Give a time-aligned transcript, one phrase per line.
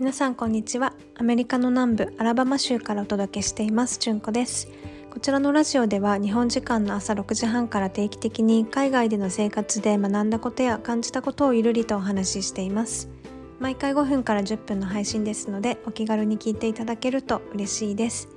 [0.00, 0.94] 皆さんこんにちは。
[1.14, 3.98] アメリカの南部アラバマ州からお届けしています。
[3.98, 4.66] じゅんこです。
[5.10, 13.10] こちらのラジオでは日本時間の朝6時半から定期的に海外での生活で学んだことや感じたことをゆるりとお話ししています。
[13.58, 18.30] 毎回5分から10分の配信ですのでお気軽に聞いていただけると嬉しいです。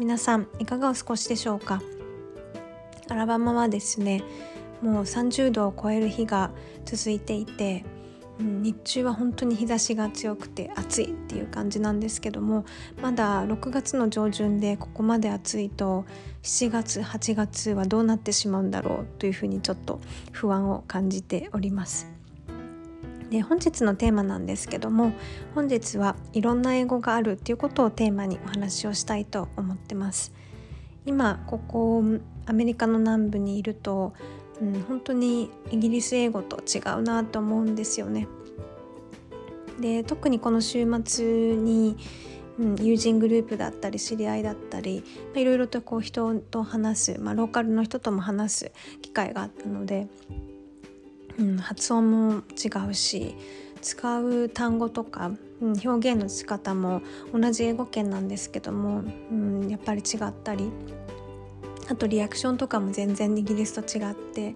[0.00, 1.80] 皆さんいかがお過ごしでしょうか？
[3.08, 4.24] アラバマはですね
[4.82, 6.50] もう30度を超える日が
[6.84, 7.84] 続いていて
[8.38, 12.64] うん、日中は本当に日差しが強くて暑いっていう感じなんですけども
[13.00, 16.04] まだ6月の上旬でここまで暑いと
[16.42, 20.00] 7月8月はどうなってしまうんだろうというふうにちょっと
[20.32, 22.08] 不安を感じております。
[23.30, 25.12] で本日のテーマなんですけども
[25.52, 30.32] 本日はいろんな英語があるっていうことをテーマにお話をしたいと思ってます。
[31.06, 32.04] 今ここ
[32.46, 34.12] アメリカの南部にいると
[34.60, 38.26] うん、本当にイギリス英語と違うなと思うんですよね。
[39.80, 41.96] で特にこの週末に、
[42.58, 48.72] うん、友人グループだったり知り合いだったり、まあ、いろいろとこう人と話す、まあ、ローカルの人とも話す
[49.02, 50.08] 機会があったので、
[51.38, 53.34] うん、発音も違うし
[53.82, 60.70] 使う単語とか、うん、表現の仕方も同じ英語圏なんですけども、うん、やっぱり違ったり。
[61.88, 64.54] あとリアクションとかも全然イギリスと違って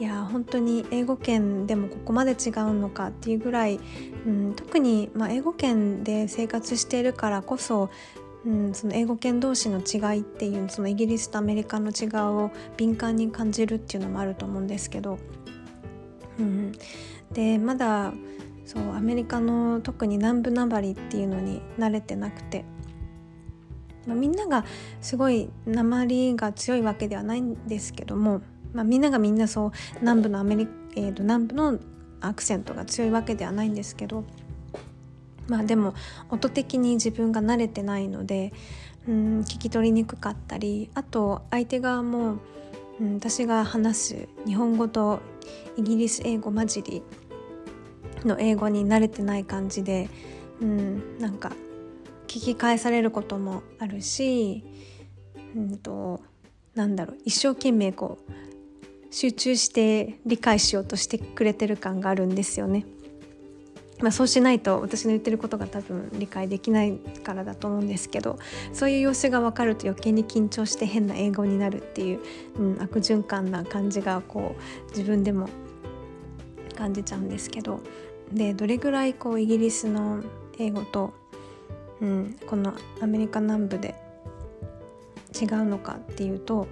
[0.00, 3.80] いや本当に英語圏でもここまで違うのかっていうぐらい、
[4.26, 7.90] うん、特に、まあ、英語圏で生活しているからこそ、
[8.46, 15.18] うん、その英語圏同士の違いっていうそのイギリスとアメリカの違いを敏感に感じるっていうのもあると思うんですけど、
[16.38, 16.72] うん、
[17.32, 18.12] でまだ
[18.64, 22.64] そうアメリカの特に南部なまりっていうのに慣れてなくて。
[24.08, 24.64] まあ、みんなが
[25.02, 28.40] すごい鉛が強いわけではないんですけども、
[28.72, 29.70] まあ、みんながみんなそう
[30.00, 31.78] 南部のアメリ、えー、と南部の
[32.20, 34.24] アクセントが強いわけではないんですけど
[35.46, 35.94] まあでも
[36.30, 38.52] 音的に自分が慣れてないので、
[39.06, 42.36] うん、聞き取りにくかったりあと相手側も、
[43.00, 45.20] うん、私が話す日本語と
[45.76, 47.02] イギリス英語混じり
[48.24, 50.08] の英語に慣れてない感じで、
[50.60, 51.52] うん、なんか
[52.28, 54.62] 聞き返されることもあるし、
[55.56, 56.20] うんと、
[56.74, 58.32] なんだろう一生懸命こう
[59.10, 62.84] 集中して理解しようとしてくれてる感があるんですよね。
[64.00, 68.38] まあ、そうしないと私の言ってることが多分理解できないからだと思うんですけど
[68.72, 72.20] そういう様子が分かると余計に緊張して変な英語になるっていう、
[72.58, 75.48] うん、悪循環な感じがこう自分でも
[76.76, 77.80] 感じちゃうんですけど
[78.32, 80.22] でどれぐらいこうイギリスの
[80.60, 81.12] 英語と
[82.00, 83.94] うん、このアメリカ南部で
[85.40, 86.66] 違うのかっていうと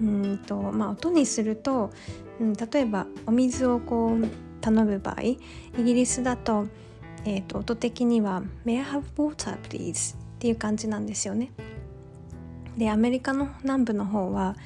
[0.00, 1.90] うんとまあ音にすると、
[2.40, 4.28] うん、例えばお水をこう
[4.60, 5.38] 頼む場合イ
[5.76, 6.66] ギリスだと,、
[7.24, 11.50] えーと、音的には「May I have water please」っていう感じなんですよね。
[12.76, 14.56] でアメリカの南部の方は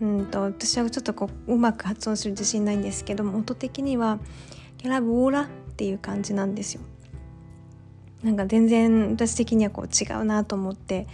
[0.00, 4.18] うんと私はちょっとこううまく発音する自信ないんですけども音的には
[4.78, 6.82] 「Can I have water」っていう感じなんですよ。
[8.22, 11.06] なんか全然私的にはこう違うなと思って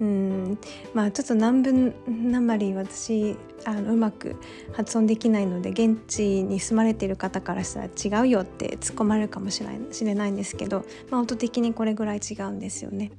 [0.00, 0.58] うん
[0.94, 4.36] まあちょっと南部なまり私あのうまく
[4.72, 13.12] 発音できないので現地に住まれている方からしたら違うよって突っ込まれるかもしれないれないんですけど、まあ、音的にこれぐらい違うんですよね。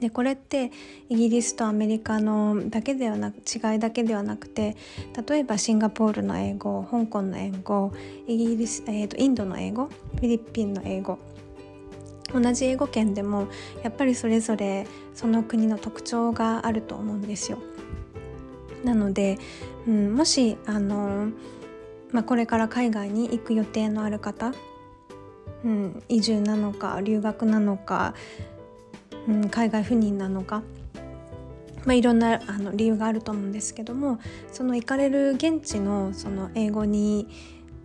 [0.00, 0.70] でこれって
[1.08, 4.76] イギリスとアメリカのだけではなく違いだけではなくて
[5.28, 7.92] 例えばシンガポールの英語香港の英語
[8.28, 11.18] イギリス、えーとインドの英語フィリピンの英語
[12.32, 13.48] 同じ英語圏でも
[13.82, 17.58] やっぱりそれぞれその国の特徴があると思うんですよ。
[18.84, 19.38] なので、
[19.86, 21.30] うん、もしあの、
[22.12, 24.52] まあ、これから海外に行く予定のある方、
[25.64, 28.14] うん、移住なのか留学なのか、
[29.26, 30.62] うん、海外赴任なのか、
[31.84, 34.20] まあ、いろんなあの理由があると思うんですけども
[34.52, 37.28] その行かれる現地のその英語に、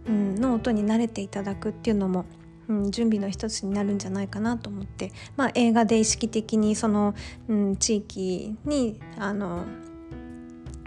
[0.08, 2.26] うん、の音に慣れていただくっていうのも
[2.68, 7.14] うん、準備の一つになるんじゃないかなと思って、まあ、映画で意識的にその、
[7.48, 9.66] うん、地域にあの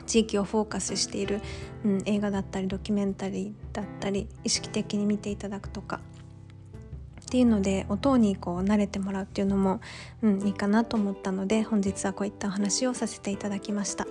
[0.07, 1.41] 地域をフォーカスしている、
[1.85, 6.01] うん、映画だったりドキュメンタリーだったり意識的に見ていただくとか
[7.21, 9.81] っていうので音にこう慣れてもらうっていうのも、
[10.23, 14.07] うん、いいかなと思ったので本日はこういったお話をさせていただきました。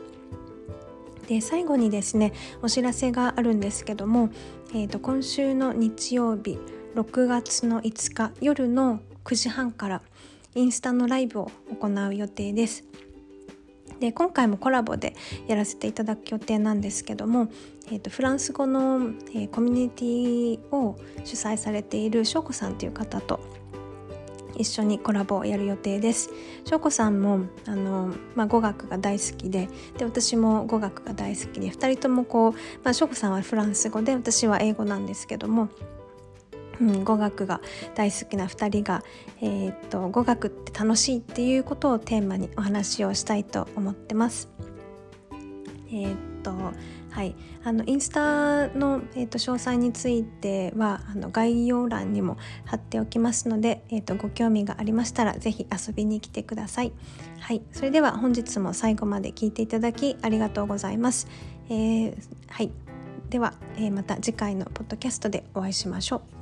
[1.27, 4.29] で最後にですねお知らせがあるんですけども、
[4.71, 6.59] えーと今週の日曜日
[6.95, 10.01] 6月の5日夜の9時半から
[10.55, 12.85] インスタのライブを行う予定です。
[13.99, 15.13] で今回もコラボで
[15.47, 17.49] やらせていただく予定なんですけども、
[17.87, 23.41] えーと、フランス語の、えー、コミュニティを主催されている翔子さんという方と
[24.55, 26.29] 一緒にコラボをやる予定です。
[26.63, 29.67] 翔子さんもあの、まあ、語学が大好きで
[29.97, 32.51] で私も語学が大好きで2人ともこう、
[32.85, 35.67] まあ、翔子さんはフランス語で私は英語なんですけども
[36.79, 37.61] うん、語学が
[37.95, 39.03] 大好きな2人が、
[39.41, 44.49] えー、っと語学って楽しいっていうことをテーマにお話をしたいと思ってます。
[45.89, 46.51] えー、っと
[47.15, 47.33] はい、
[47.63, 56.91] あのインスタの、えーと、詳細についてはあの概要欄にも貼っておきますので、えーと、ご興味がありましたら是非遊びに来てください。
[57.39, 61.29] はい、それでは本日も最後まで聞いていただきありがとうございます。
[61.69, 62.17] えー、
[62.49, 62.71] はい、
[63.29, 66.34] では、えー、また次回のポッドキャストでお会いしましょう。